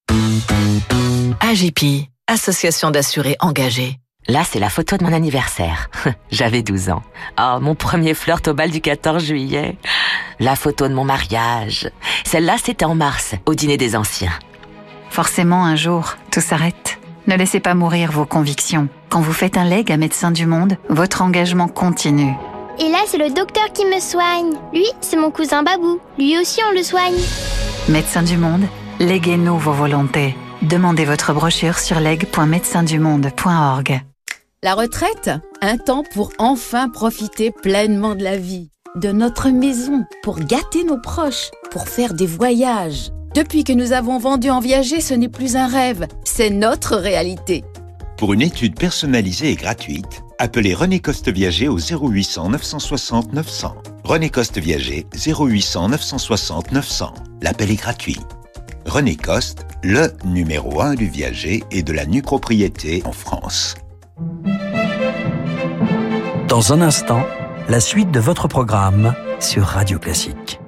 AJP, 1.40 2.08
association 2.26 2.90
d'assurés 2.90 3.36
engagés. 3.38 4.00
Là, 4.30 4.42
c'est 4.44 4.58
la 4.58 4.68
photo 4.68 4.98
de 4.98 5.04
mon 5.04 5.12
anniversaire. 5.14 5.88
J'avais 6.30 6.60
12 6.62 6.90
ans. 6.90 7.02
Oh, 7.40 7.56
mon 7.62 7.74
premier 7.74 8.12
flirt 8.12 8.46
au 8.46 8.52
bal 8.52 8.70
du 8.70 8.82
14 8.82 9.24
juillet. 9.24 9.78
La 10.38 10.54
photo 10.54 10.86
de 10.86 10.92
mon 10.92 11.04
mariage. 11.04 11.90
Celle-là, 12.24 12.56
c'était 12.62 12.84
en 12.84 12.94
mars, 12.94 13.36
au 13.46 13.54
dîner 13.54 13.78
des 13.78 13.96
anciens. 13.96 14.38
Forcément, 15.08 15.64
un 15.64 15.76
jour, 15.76 16.16
tout 16.30 16.42
s'arrête. 16.42 16.98
Ne 17.26 17.36
laissez 17.36 17.60
pas 17.60 17.72
mourir 17.74 18.12
vos 18.12 18.26
convictions. 18.26 18.88
Quand 19.08 19.22
vous 19.22 19.32
faites 19.32 19.56
un 19.56 19.64
leg 19.64 19.90
à 19.90 19.96
Médecins 19.96 20.30
du 20.30 20.44
Monde, 20.44 20.76
votre 20.90 21.22
engagement 21.22 21.68
continue. 21.68 22.34
Et 22.78 22.90
là, 22.90 22.98
c'est 23.06 23.16
le 23.16 23.30
docteur 23.30 23.72
qui 23.72 23.86
me 23.86 23.98
soigne. 23.98 24.58
Lui, 24.74 24.84
c'est 25.00 25.16
mon 25.16 25.30
cousin 25.30 25.62
Babou. 25.62 26.00
Lui 26.18 26.38
aussi, 26.38 26.60
on 26.68 26.72
le 26.74 26.82
soigne. 26.82 27.16
Médecins 27.88 28.22
du 28.22 28.36
Monde, 28.36 28.66
léguez-nous 29.00 29.56
vos 29.56 29.72
volontés. 29.72 30.36
Demandez 30.60 31.06
votre 31.06 31.32
brochure 31.32 31.78
sur 31.78 31.98
leg.médecindumonde.org. 31.98 34.02
La 34.64 34.74
retraite, 34.74 35.30
un 35.62 35.78
temps 35.78 36.02
pour 36.12 36.32
enfin 36.38 36.88
profiter 36.88 37.52
pleinement 37.52 38.16
de 38.16 38.24
la 38.24 38.36
vie, 38.36 38.72
de 38.96 39.12
notre 39.12 39.50
maison, 39.50 40.04
pour 40.24 40.40
gâter 40.40 40.82
nos 40.82 41.00
proches, 41.00 41.52
pour 41.70 41.86
faire 41.86 42.12
des 42.12 42.26
voyages. 42.26 43.12
Depuis 43.36 43.62
que 43.62 43.72
nous 43.72 43.92
avons 43.92 44.18
vendu 44.18 44.50
en 44.50 44.58
viager, 44.58 45.00
ce 45.00 45.14
n'est 45.14 45.28
plus 45.28 45.54
un 45.54 45.68
rêve, 45.68 46.08
c'est 46.24 46.50
notre 46.50 46.96
réalité. 46.96 47.62
Pour 48.16 48.32
une 48.32 48.42
étude 48.42 48.76
personnalisée 48.76 49.52
et 49.52 49.54
gratuite, 49.54 50.24
appelez 50.40 50.74
René 50.74 50.98
Coste 50.98 51.28
Viager 51.28 51.68
au 51.68 51.78
0800 51.78 52.48
960 52.48 53.32
900. 53.34 53.76
René 54.02 54.28
Coste 54.28 54.58
Viager 54.58 55.06
0800 55.14 55.90
960 55.90 56.72
900. 56.72 57.14
L'appel 57.42 57.70
est 57.70 57.76
gratuit. 57.76 58.18
René 58.86 59.14
Coste, 59.14 59.66
le 59.84 60.08
numéro 60.24 60.80
1 60.80 60.96
du 60.96 61.06
viager 61.06 61.62
et 61.70 61.84
de 61.84 61.92
la 61.92 62.06
nue 62.06 62.22
propriété 62.22 63.02
en 63.04 63.12
France. 63.12 63.76
Dans 66.48 66.72
un 66.72 66.80
instant, 66.80 67.22
la 67.68 67.78
suite 67.78 68.10
de 68.10 68.20
votre 68.20 68.48
programme 68.48 69.14
sur 69.38 69.64
Radio 69.64 69.98
Classique. 69.98 70.60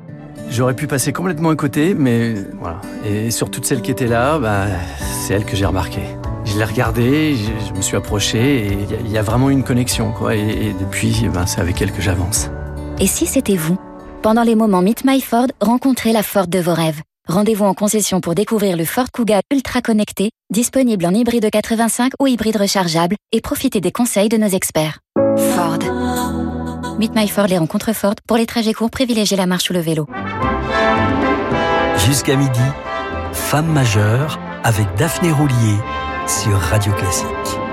J'aurais 0.50 0.74
pu 0.74 0.86
passer 0.86 1.12
complètement 1.12 1.50
à 1.50 1.56
côté, 1.56 1.94
mais 1.94 2.34
voilà. 2.60 2.80
Et 3.04 3.30
sur 3.30 3.50
toutes 3.50 3.64
celles 3.64 3.82
qui 3.82 3.90
étaient 3.90 4.06
là, 4.06 4.38
bah, 4.38 4.66
c'est 4.98 5.34
elle 5.34 5.44
que 5.44 5.56
j'ai 5.56 5.64
remarqué. 5.64 6.00
Je 6.44 6.58
l'ai 6.58 6.64
regardé, 6.64 7.36
je, 7.36 7.72
me 7.72 7.80
suis 7.80 7.96
approché 7.96 8.66
et 8.66 8.78
il 9.04 9.10
y, 9.10 9.18
a 9.18 9.22
vraiment 9.22 9.50
une 9.50 9.64
connexion. 9.64 10.12
Quoi. 10.12 10.36
Et, 10.36 10.74
depuis, 10.78 11.28
ben, 11.32 11.46
c'est 11.46 11.60
avec 11.60 11.80
elle 11.80 11.92
que 11.92 12.02
j'avance. 12.02 12.50
Et 12.98 13.06
si 13.06 13.26
c'était 13.26 13.56
vous? 13.56 13.78
Pendant 14.22 14.42
les 14.42 14.54
moments 14.54 14.82
Meet 14.82 15.04
My 15.04 15.20
Ford, 15.20 15.46
rencontrez 15.60 16.12
la 16.12 16.22
Ford 16.22 16.46
de 16.46 16.58
vos 16.58 16.74
rêves. 16.74 17.00
Rendez-vous 17.28 17.64
en 17.64 17.74
concession 17.74 18.20
pour 18.20 18.34
découvrir 18.34 18.76
le 18.76 18.84
Ford 18.84 19.06
Kuga 19.12 19.40
ultra 19.52 19.82
connecté, 19.82 20.30
disponible 20.52 21.06
en 21.06 21.14
hybride 21.14 21.48
85 21.50 22.12
ou 22.18 22.26
hybride 22.26 22.56
rechargeable, 22.56 23.16
et 23.32 23.40
profitez 23.40 23.80
des 23.80 23.92
conseils 23.92 24.28
de 24.28 24.36
nos 24.36 24.48
experts. 24.48 24.98
Ford. 25.54 25.78
Meet 26.98 27.14
My 27.14 27.28
Ford 27.28 27.46
les 27.46 27.58
rencontres 27.58 27.94
Ford. 27.94 28.14
Pour 28.26 28.36
les 28.36 28.46
trajets 28.46 28.72
courts, 28.72 28.90
privilégiez 28.90 29.36
la 29.36 29.46
marche 29.46 29.70
ou 29.70 29.72
le 29.72 29.80
vélo. 29.80 30.06
Jusqu'à 32.06 32.36
midi, 32.36 32.60
Femme 33.32 33.72
majeure 33.72 34.38
avec 34.64 34.86
Daphné 34.96 35.30
Roulier 35.30 35.76
sur 36.26 36.58
Radio 36.58 36.92
Classique. 36.92 37.69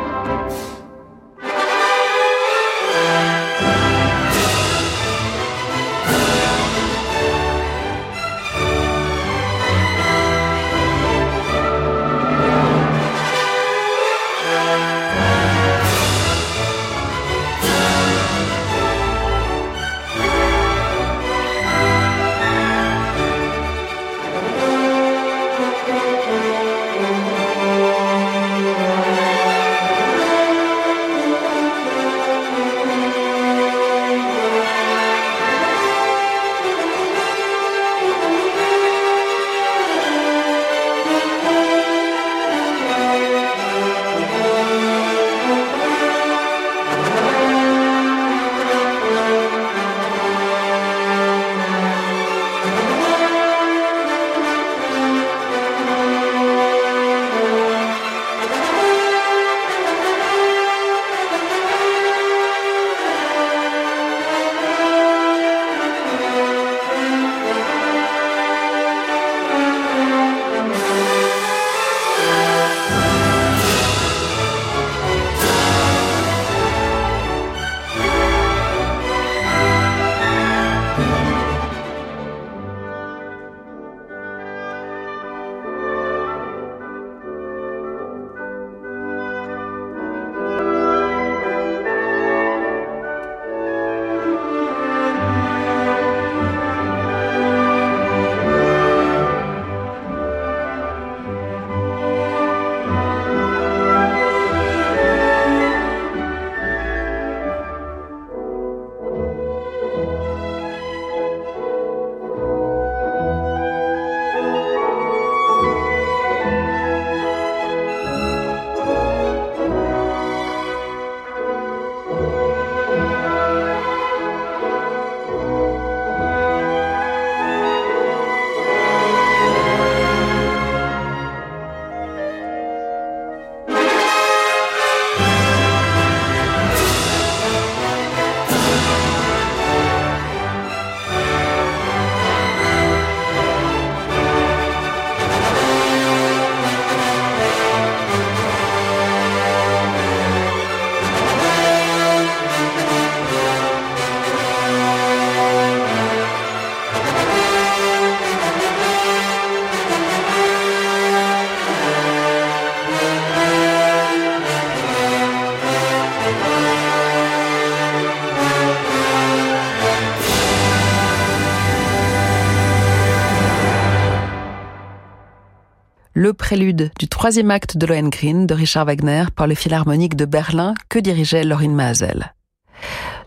Prélude 176.48 176.92
du 176.98 177.10
troisième 177.10 177.52
acte 177.52 177.76
de 177.76 177.86
Lohengrin 177.86 178.46
de 178.46 178.54
Richard 178.54 178.86
Wagner 178.86 179.26
par 179.36 179.48
le 179.48 179.54
Philharmonique 179.54 180.16
de 180.16 180.24
Berlin 180.24 180.76
que 180.88 180.98
dirigeait 180.98 181.44
Lorin 181.44 181.72
Maazel. 181.72 182.34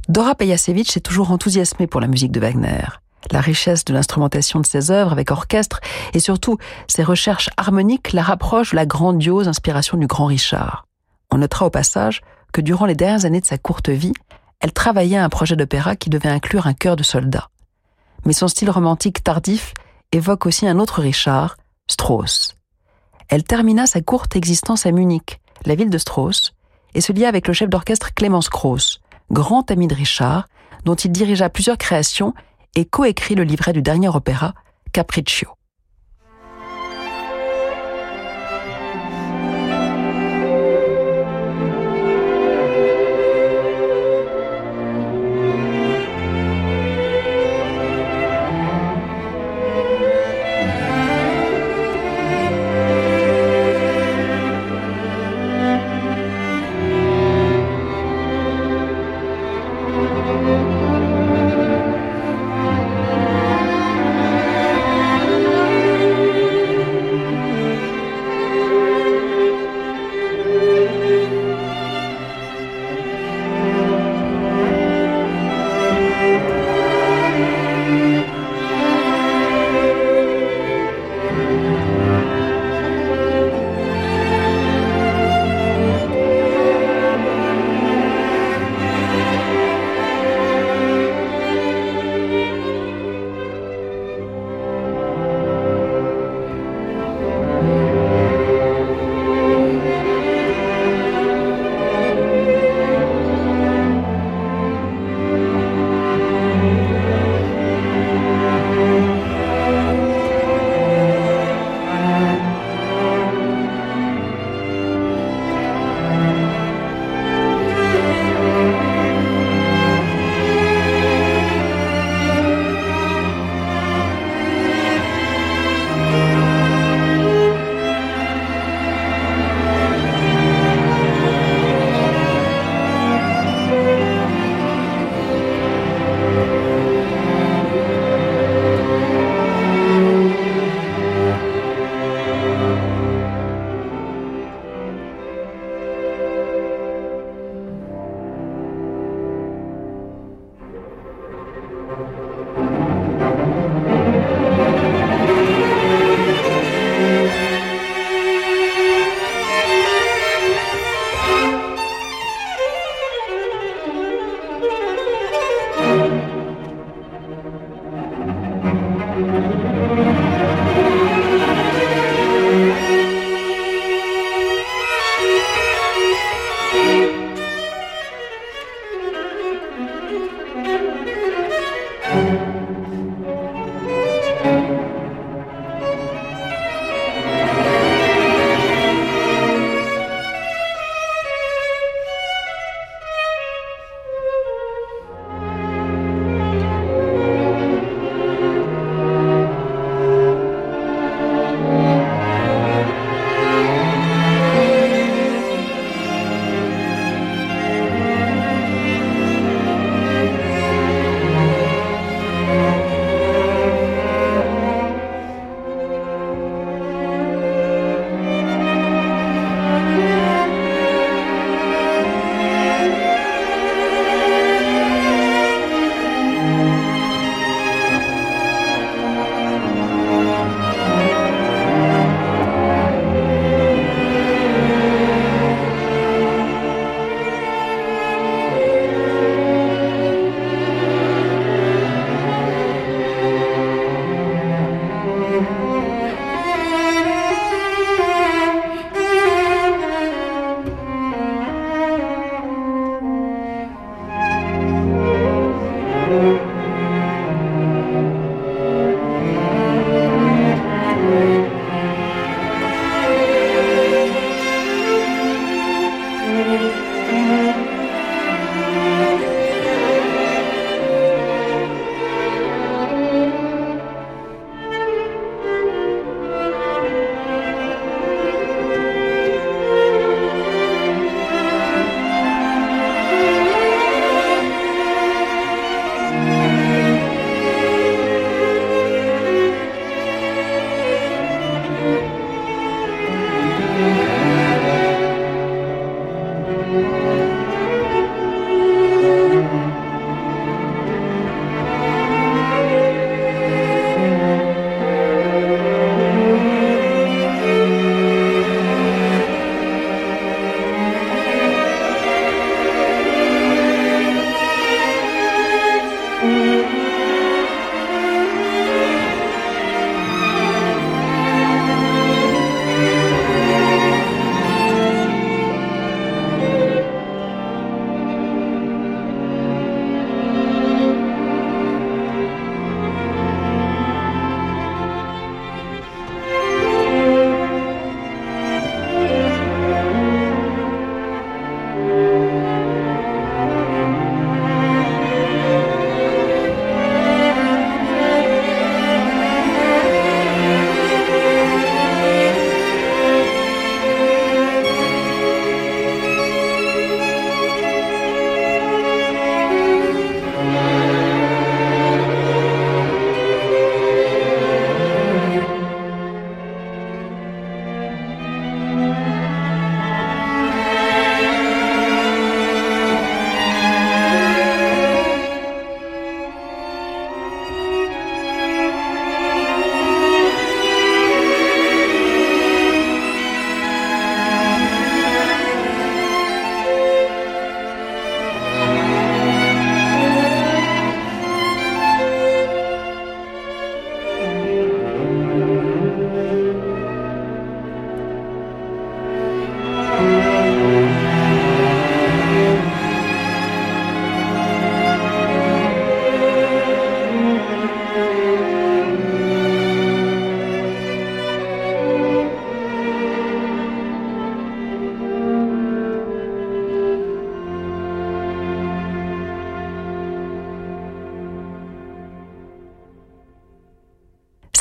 Dora 0.09 0.35
Pejasevich 0.35 0.97
est 0.97 1.05
toujours 1.05 1.31
enthousiasmée 1.31 1.87
pour 1.87 2.01
la 2.01 2.07
musique 2.07 2.33
de 2.33 2.41
Wagner. 2.41 2.87
La 3.31 3.43
richesse 3.43 3.85
de 3.85 3.93
l'instrumentation 3.93 4.59
de 4.59 4.65
ses 4.65 4.91
œuvres 4.91 5.13
avec 5.13 5.33
orchestre 5.33 5.81
et 6.15 6.19
surtout 6.19 6.57
ses 6.89 7.03
recherches 7.03 7.51
harmoniques 7.59 8.15
la 8.15 8.23
rapprochent 8.23 8.71
de 8.71 8.77
la 8.77 8.87
grandiose 8.87 9.49
inspiration 9.49 9.99
du 9.99 10.07
grand 10.07 10.25
Richard. 10.25 10.87
On 11.31 11.37
notera 11.37 11.67
au 11.67 11.71
passage 11.71 12.23
que 12.55 12.63
durant 12.63 12.87
les 12.87 12.95
dernières 12.95 13.27
années 13.27 13.43
de 13.43 13.47
sa 13.47 13.59
courte 13.59 13.91
vie, 13.91 14.15
elle 14.61 14.73
travaillait 14.73 15.19
à 15.19 15.25
un 15.25 15.29
projet 15.29 15.57
d'opéra 15.57 15.95
qui 15.95 16.09
devait 16.09 16.31
inclure 16.31 16.67
un 16.67 16.73
chœur 16.73 16.97
de 16.97 17.03
soldats. 17.03 17.51
Mais 18.25 18.33
son 18.33 18.49
style 18.49 18.71
romantique 18.71 19.23
tardif 19.23 19.75
évoque 20.11 20.47
aussi 20.47 20.67
un 20.67 20.79
autre 20.79 21.03
Richard, 21.03 21.59
Strauss 21.87 22.55
elle 23.31 23.45
termina 23.45 23.87
sa 23.87 24.01
courte 24.01 24.37
existence 24.37 24.87
à 24.87 24.93
Munich, 24.93 25.41
la 25.65 25.77
ville 25.77 25.89
de 25.89 25.99
Strauss, 25.99 26.53
et 26.95 27.01
se 27.01 27.13
lia 27.13 27.29
avec 27.29 27.47
le 27.47 27.55
chef 27.55 27.71
d'orchestre 27.71 28.13
Clemens 28.13 28.49
Krauss, 28.51 29.01
grand 29.31 29.71
ami 29.71 29.87
de 29.87 29.95
Richard, 29.95 30.49
dont 30.85 30.97
il 30.97 31.13
dirigea 31.13 31.49
plusieurs 31.49 31.79
créations 31.79 32.35
et 32.75 32.85
coécrit 32.85 33.37
le 33.37 33.45
livret 33.45 33.73
du 33.73 33.83
dernier 33.83 34.09
opéra, 34.09 34.55
Capriccio. 34.93 35.49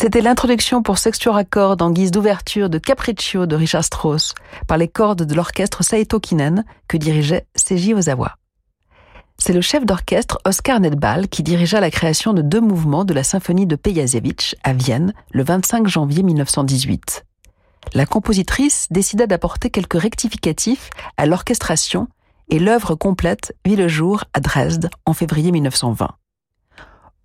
C'était 0.02 0.22
l'introduction 0.22 0.82
pour 0.82 0.98
sextuor 0.98 1.36
à 1.36 1.44
cordes 1.44 1.82
en 1.82 1.92
guise 1.92 2.12
d'ouverture 2.12 2.70
de 2.70 2.78
Capriccio 2.78 3.46
de 3.46 3.58
Richard 3.58 3.84
Strauss 3.84 4.34
par 4.66 4.78
les 4.78 4.88
cordes 4.88 5.24
de 5.24 5.36
l'orchestre 5.36 5.84
Saito 5.84 6.22
Kinen 6.22 6.64
que 6.88 6.96
dirigeait 6.96 7.46
Seiji 7.54 7.94
Ozawa. 7.94 8.38
C'est 9.38 9.52
le 9.52 9.60
chef 9.60 9.86
d'orchestre 9.86 10.40
Oscar 10.46 10.80
Nedbal 10.80 11.28
qui 11.28 11.44
dirigea 11.44 11.82
la 11.82 11.92
création 11.92 12.32
de 12.32 12.42
deux 12.42 12.62
mouvements 12.62 13.04
de 13.04 13.14
la 13.14 13.26
symphonie 13.26 13.68
de 13.68 13.76
Pejasevich 13.76 14.56
à 14.64 14.72
Vienne 14.72 15.14
le 15.34 15.44
25 15.44 15.86
janvier 15.90 16.24
1918. 16.24 17.26
La 17.94 18.06
compositrice 18.06 18.88
décida 18.92 19.28
d'apporter 19.28 19.70
quelques 19.70 20.00
rectificatifs 20.00 20.92
à 21.18 21.26
l'orchestration 21.26 22.08
et 22.50 22.60
l'œuvre 22.60 22.96
complète 22.96 23.54
vit 23.66 23.76
le 23.76 23.90
jour 23.90 24.24
à 24.34 24.40
Dresde 24.40 24.90
en 25.06 25.12
février 25.12 25.52
1920. 25.52 26.08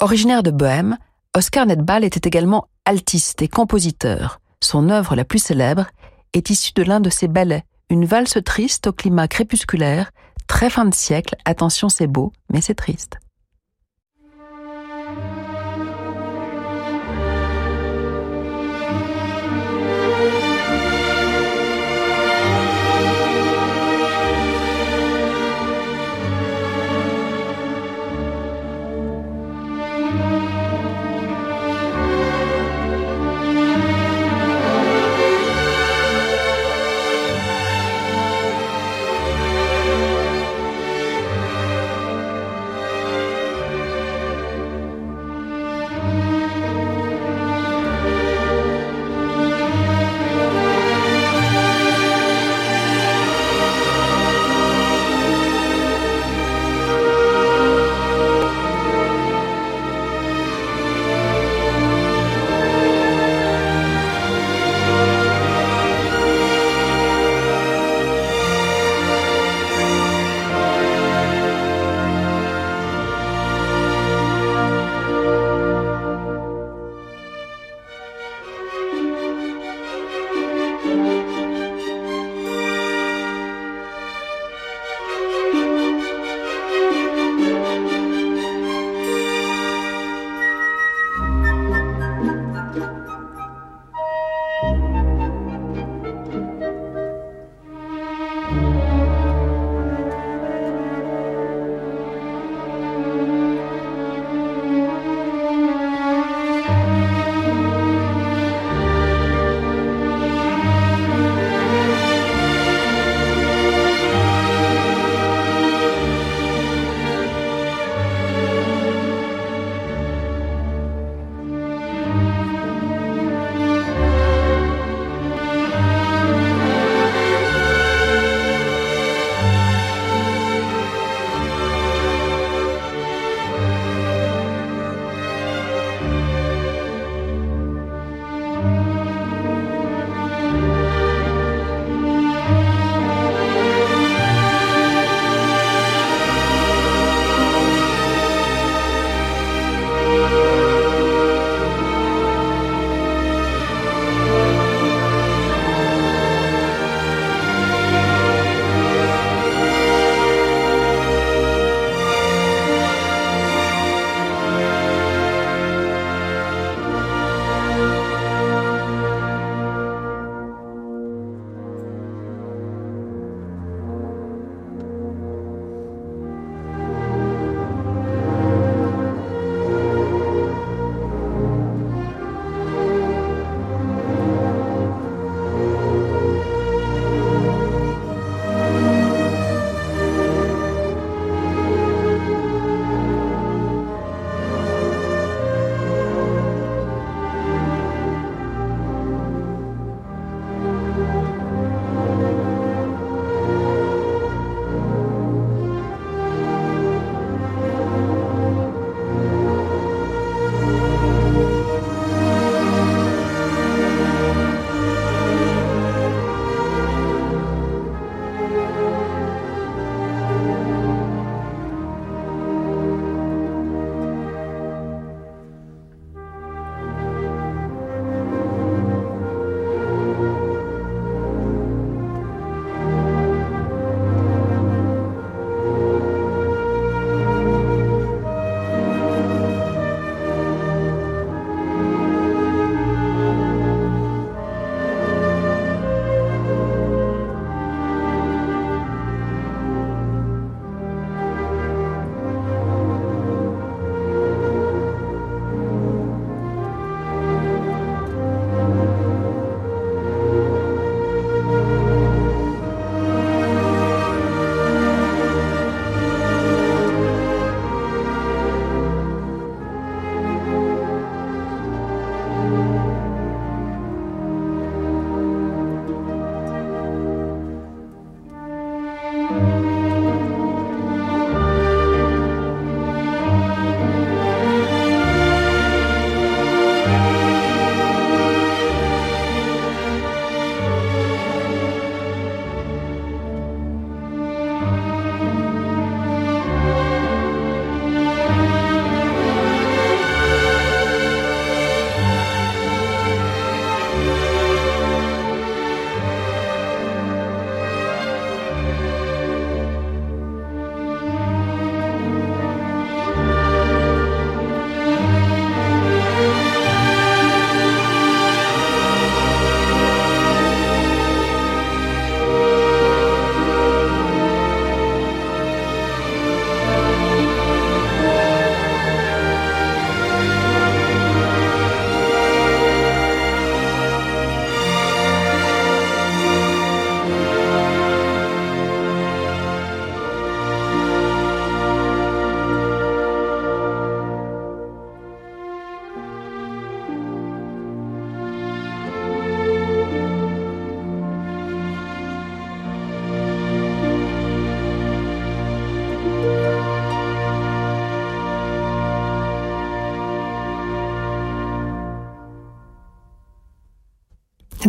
Originaire 0.01 0.43
de 0.43 0.51
Bohême, 0.51 0.99
Oscar 1.37 1.67
Nedbal 1.67 2.05
était 2.05 2.29
également 2.29 2.69
altiste 2.85 3.43
et 3.43 3.49
compositeur. 3.49 4.41
Son 4.63 4.89
œuvre 4.89 5.17
la 5.17 5.25
plus 5.25 5.41
célèbre 5.41 5.89
est 6.33 6.49
issue 6.49 6.73
de 6.75 6.85
l'un 6.85 7.01
de 7.01 7.11
ses 7.11 7.27
ballets, 7.27 7.65
une 7.91 8.05
valse 8.05 8.39
triste 8.45 8.87
au 8.87 8.93
climat 8.93 9.27
crépusculaire, 9.27 10.13
très 10.47 10.71
fin 10.71 10.85
de 10.85 10.95
siècle, 10.95 11.35
attention 11.45 11.89
c'est 11.89 12.07
beau, 12.07 12.33
mais 12.53 12.61
c'est 12.61 12.77
triste. 12.77 13.19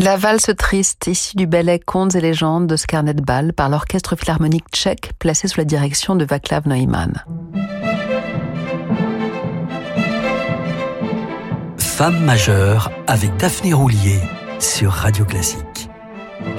La 0.05 0.17
valse 0.17 0.51
triste, 0.55 1.07
issue 1.07 1.35
du 1.35 1.47
ballet 1.47 1.79
Contes 1.79 2.13
et 2.13 2.21
légendes 2.21 2.67
de 2.67 2.75
Scarnet 2.75 3.15
Ball 3.15 3.53
par 3.53 3.69
l'orchestre 3.69 4.15
philharmonique 4.15 4.67
tchèque 4.71 5.13
placé 5.17 5.47
sous 5.47 5.59
la 5.59 5.65
direction 5.65 6.15
de 6.15 6.23
Václav 6.23 6.67
Neumann. 6.67 7.25
Femme 11.79 12.23
majeure 12.23 12.91
avec 13.07 13.35
Daphné 13.37 13.73
Roulier 13.73 14.19
sur 14.59 14.91
Radio 14.91 15.25
Classique. 15.25 15.89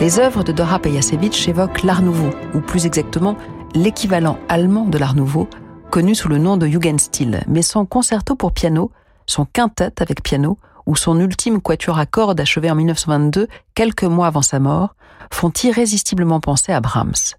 Les 0.01 0.19
œuvres 0.19 0.43
de 0.43 0.51
Dora 0.51 0.81
Pejacevic 0.81 1.49
évoquent 1.49 1.85
l'Art 1.85 2.03
Nouveau, 2.03 2.31
ou 2.53 2.61
plus 2.61 2.85
exactement 2.85 3.37
l'équivalent 3.77 4.41
allemand 4.49 4.87
de 4.87 4.99
l'Art 4.99 5.15
Nouveau, 5.15 5.49
connu 5.93 6.17
sous 6.17 6.29
le 6.29 6.39
nom 6.39 6.57
de 6.57 6.67
Jugendstil, 6.67 7.45
mais 7.47 7.63
son 7.63 7.87
concerto 7.87 8.35
pour 8.35 8.51
piano, 8.51 8.91
son 9.25 9.45
quintet 9.45 10.03
avec 10.03 10.25
piano 10.25 10.59
ou 10.87 10.97
son 10.97 11.21
ultime 11.21 11.61
quatuor 11.61 11.99
à 11.99 12.07
cordes 12.07 12.41
achevé 12.41 12.71
en 12.71 12.77
1922, 12.77 13.49
quelques 13.75 14.05
mois 14.05 14.29
avant 14.29 14.43
sa 14.43 14.59
mort, 14.61 14.95
font 15.33 15.53
irrésistiblement 15.63 16.41
penser 16.41 16.73
à 16.73 16.81
Brahms. 16.81 17.35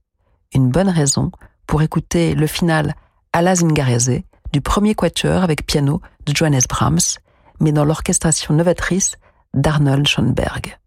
Une 0.54 0.70
bonne 0.70 0.90
raison 0.90 1.32
pour 1.66 1.82
écouter 1.82 2.36
le 2.36 2.48
final 2.48 2.96
à 3.34 3.42
la 3.42 3.56
Zingarese 3.56 4.22
du 4.54 4.62
premier 4.62 4.96
quatuor 4.96 5.44
avec 5.44 5.66
piano 5.66 6.02
de 6.26 6.36
Johannes 6.36 6.62
Brahms, 6.70 7.20
mais 7.60 7.72
dans 7.72 7.86
l'orchestration 7.86 8.54
novatrice 8.54 9.16
d'Arnold 9.54 10.08
Schoenberg. 10.08 10.78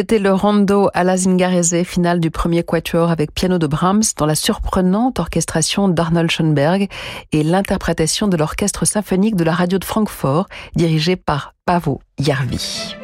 C'était 0.00 0.18
le 0.18 0.32
rondo 0.32 0.88
à 0.94 1.04
la 1.04 1.18
Zingarese, 1.18 1.82
finale 1.84 2.20
du 2.20 2.30
premier 2.30 2.62
quatuor 2.62 3.10
avec 3.10 3.34
piano 3.34 3.58
de 3.58 3.66
Brahms 3.66 4.14
dans 4.16 4.24
la 4.24 4.34
surprenante 4.34 5.18
orchestration 5.18 5.88
d'Arnold 5.88 6.30
Schoenberg 6.30 6.88
et 7.32 7.42
l'interprétation 7.42 8.26
de 8.26 8.38
l'orchestre 8.38 8.86
symphonique 8.86 9.36
de 9.36 9.44
la 9.44 9.52
radio 9.52 9.78
de 9.78 9.84
Francfort 9.84 10.46
dirigé 10.74 11.16
par 11.16 11.52
Pavo 11.66 12.00
Jarvi. 12.18 12.96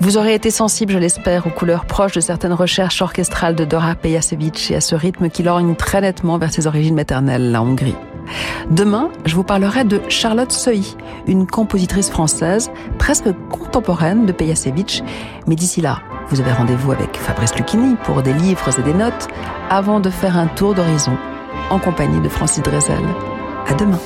Vous 0.00 0.18
aurez 0.18 0.34
été 0.34 0.50
sensible, 0.50 0.92
je 0.92 0.98
l'espère, 0.98 1.46
aux 1.46 1.50
couleurs 1.50 1.86
proches 1.86 2.12
de 2.12 2.20
certaines 2.20 2.52
recherches 2.52 3.00
orchestrales 3.00 3.54
de 3.54 3.64
Dora 3.64 3.94
Pejacevic 3.94 4.70
et 4.70 4.76
à 4.76 4.82
ce 4.82 4.94
rythme 4.94 5.30
qui 5.30 5.42
lorgne 5.42 5.76
très 5.76 6.02
nettement 6.02 6.36
vers 6.36 6.52
ses 6.52 6.66
origines 6.66 6.94
maternelles, 6.94 7.50
la 7.50 7.62
Hongrie. 7.62 7.96
Demain, 8.70 9.08
je 9.24 9.34
vous 9.34 9.44
parlerai 9.44 9.84
de 9.84 10.02
Charlotte 10.10 10.52
Seuil, 10.52 10.84
une 11.26 11.46
compositrice 11.46 12.10
française 12.10 12.70
presque 12.98 13.32
contemporaine 13.50 14.26
de 14.26 14.32
Pejacevic. 14.32 15.02
Mais 15.46 15.54
d'ici 15.54 15.80
là, 15.80 16.00
vous 16.30 16.40
avez 16.40 16.52
rendez-vous 16.52 16.92
avec 16.92 17.16
Fabrice 17.16 17.54
Lucchini 17.56 17.96
pour 18.04 18.22
des 18.22 18.32
livres 18.32 18.68
et 18.78 18.82
des 18.82 18.94
notes 18.94 19.28
avant 19.70 20.00
de 20.00 20.10
faire 20.10 20.36
un 20.36 20.46
tour 20.46 20.74
d'horizon 20.74 21.16
en 21.70 21.78
compagnie 21.78 22.20
de 22.20 22.28
Francis 22.28 22.62
Drezel. 22.62 23.04
À 23.66 23.74
demain. 23.74 24.00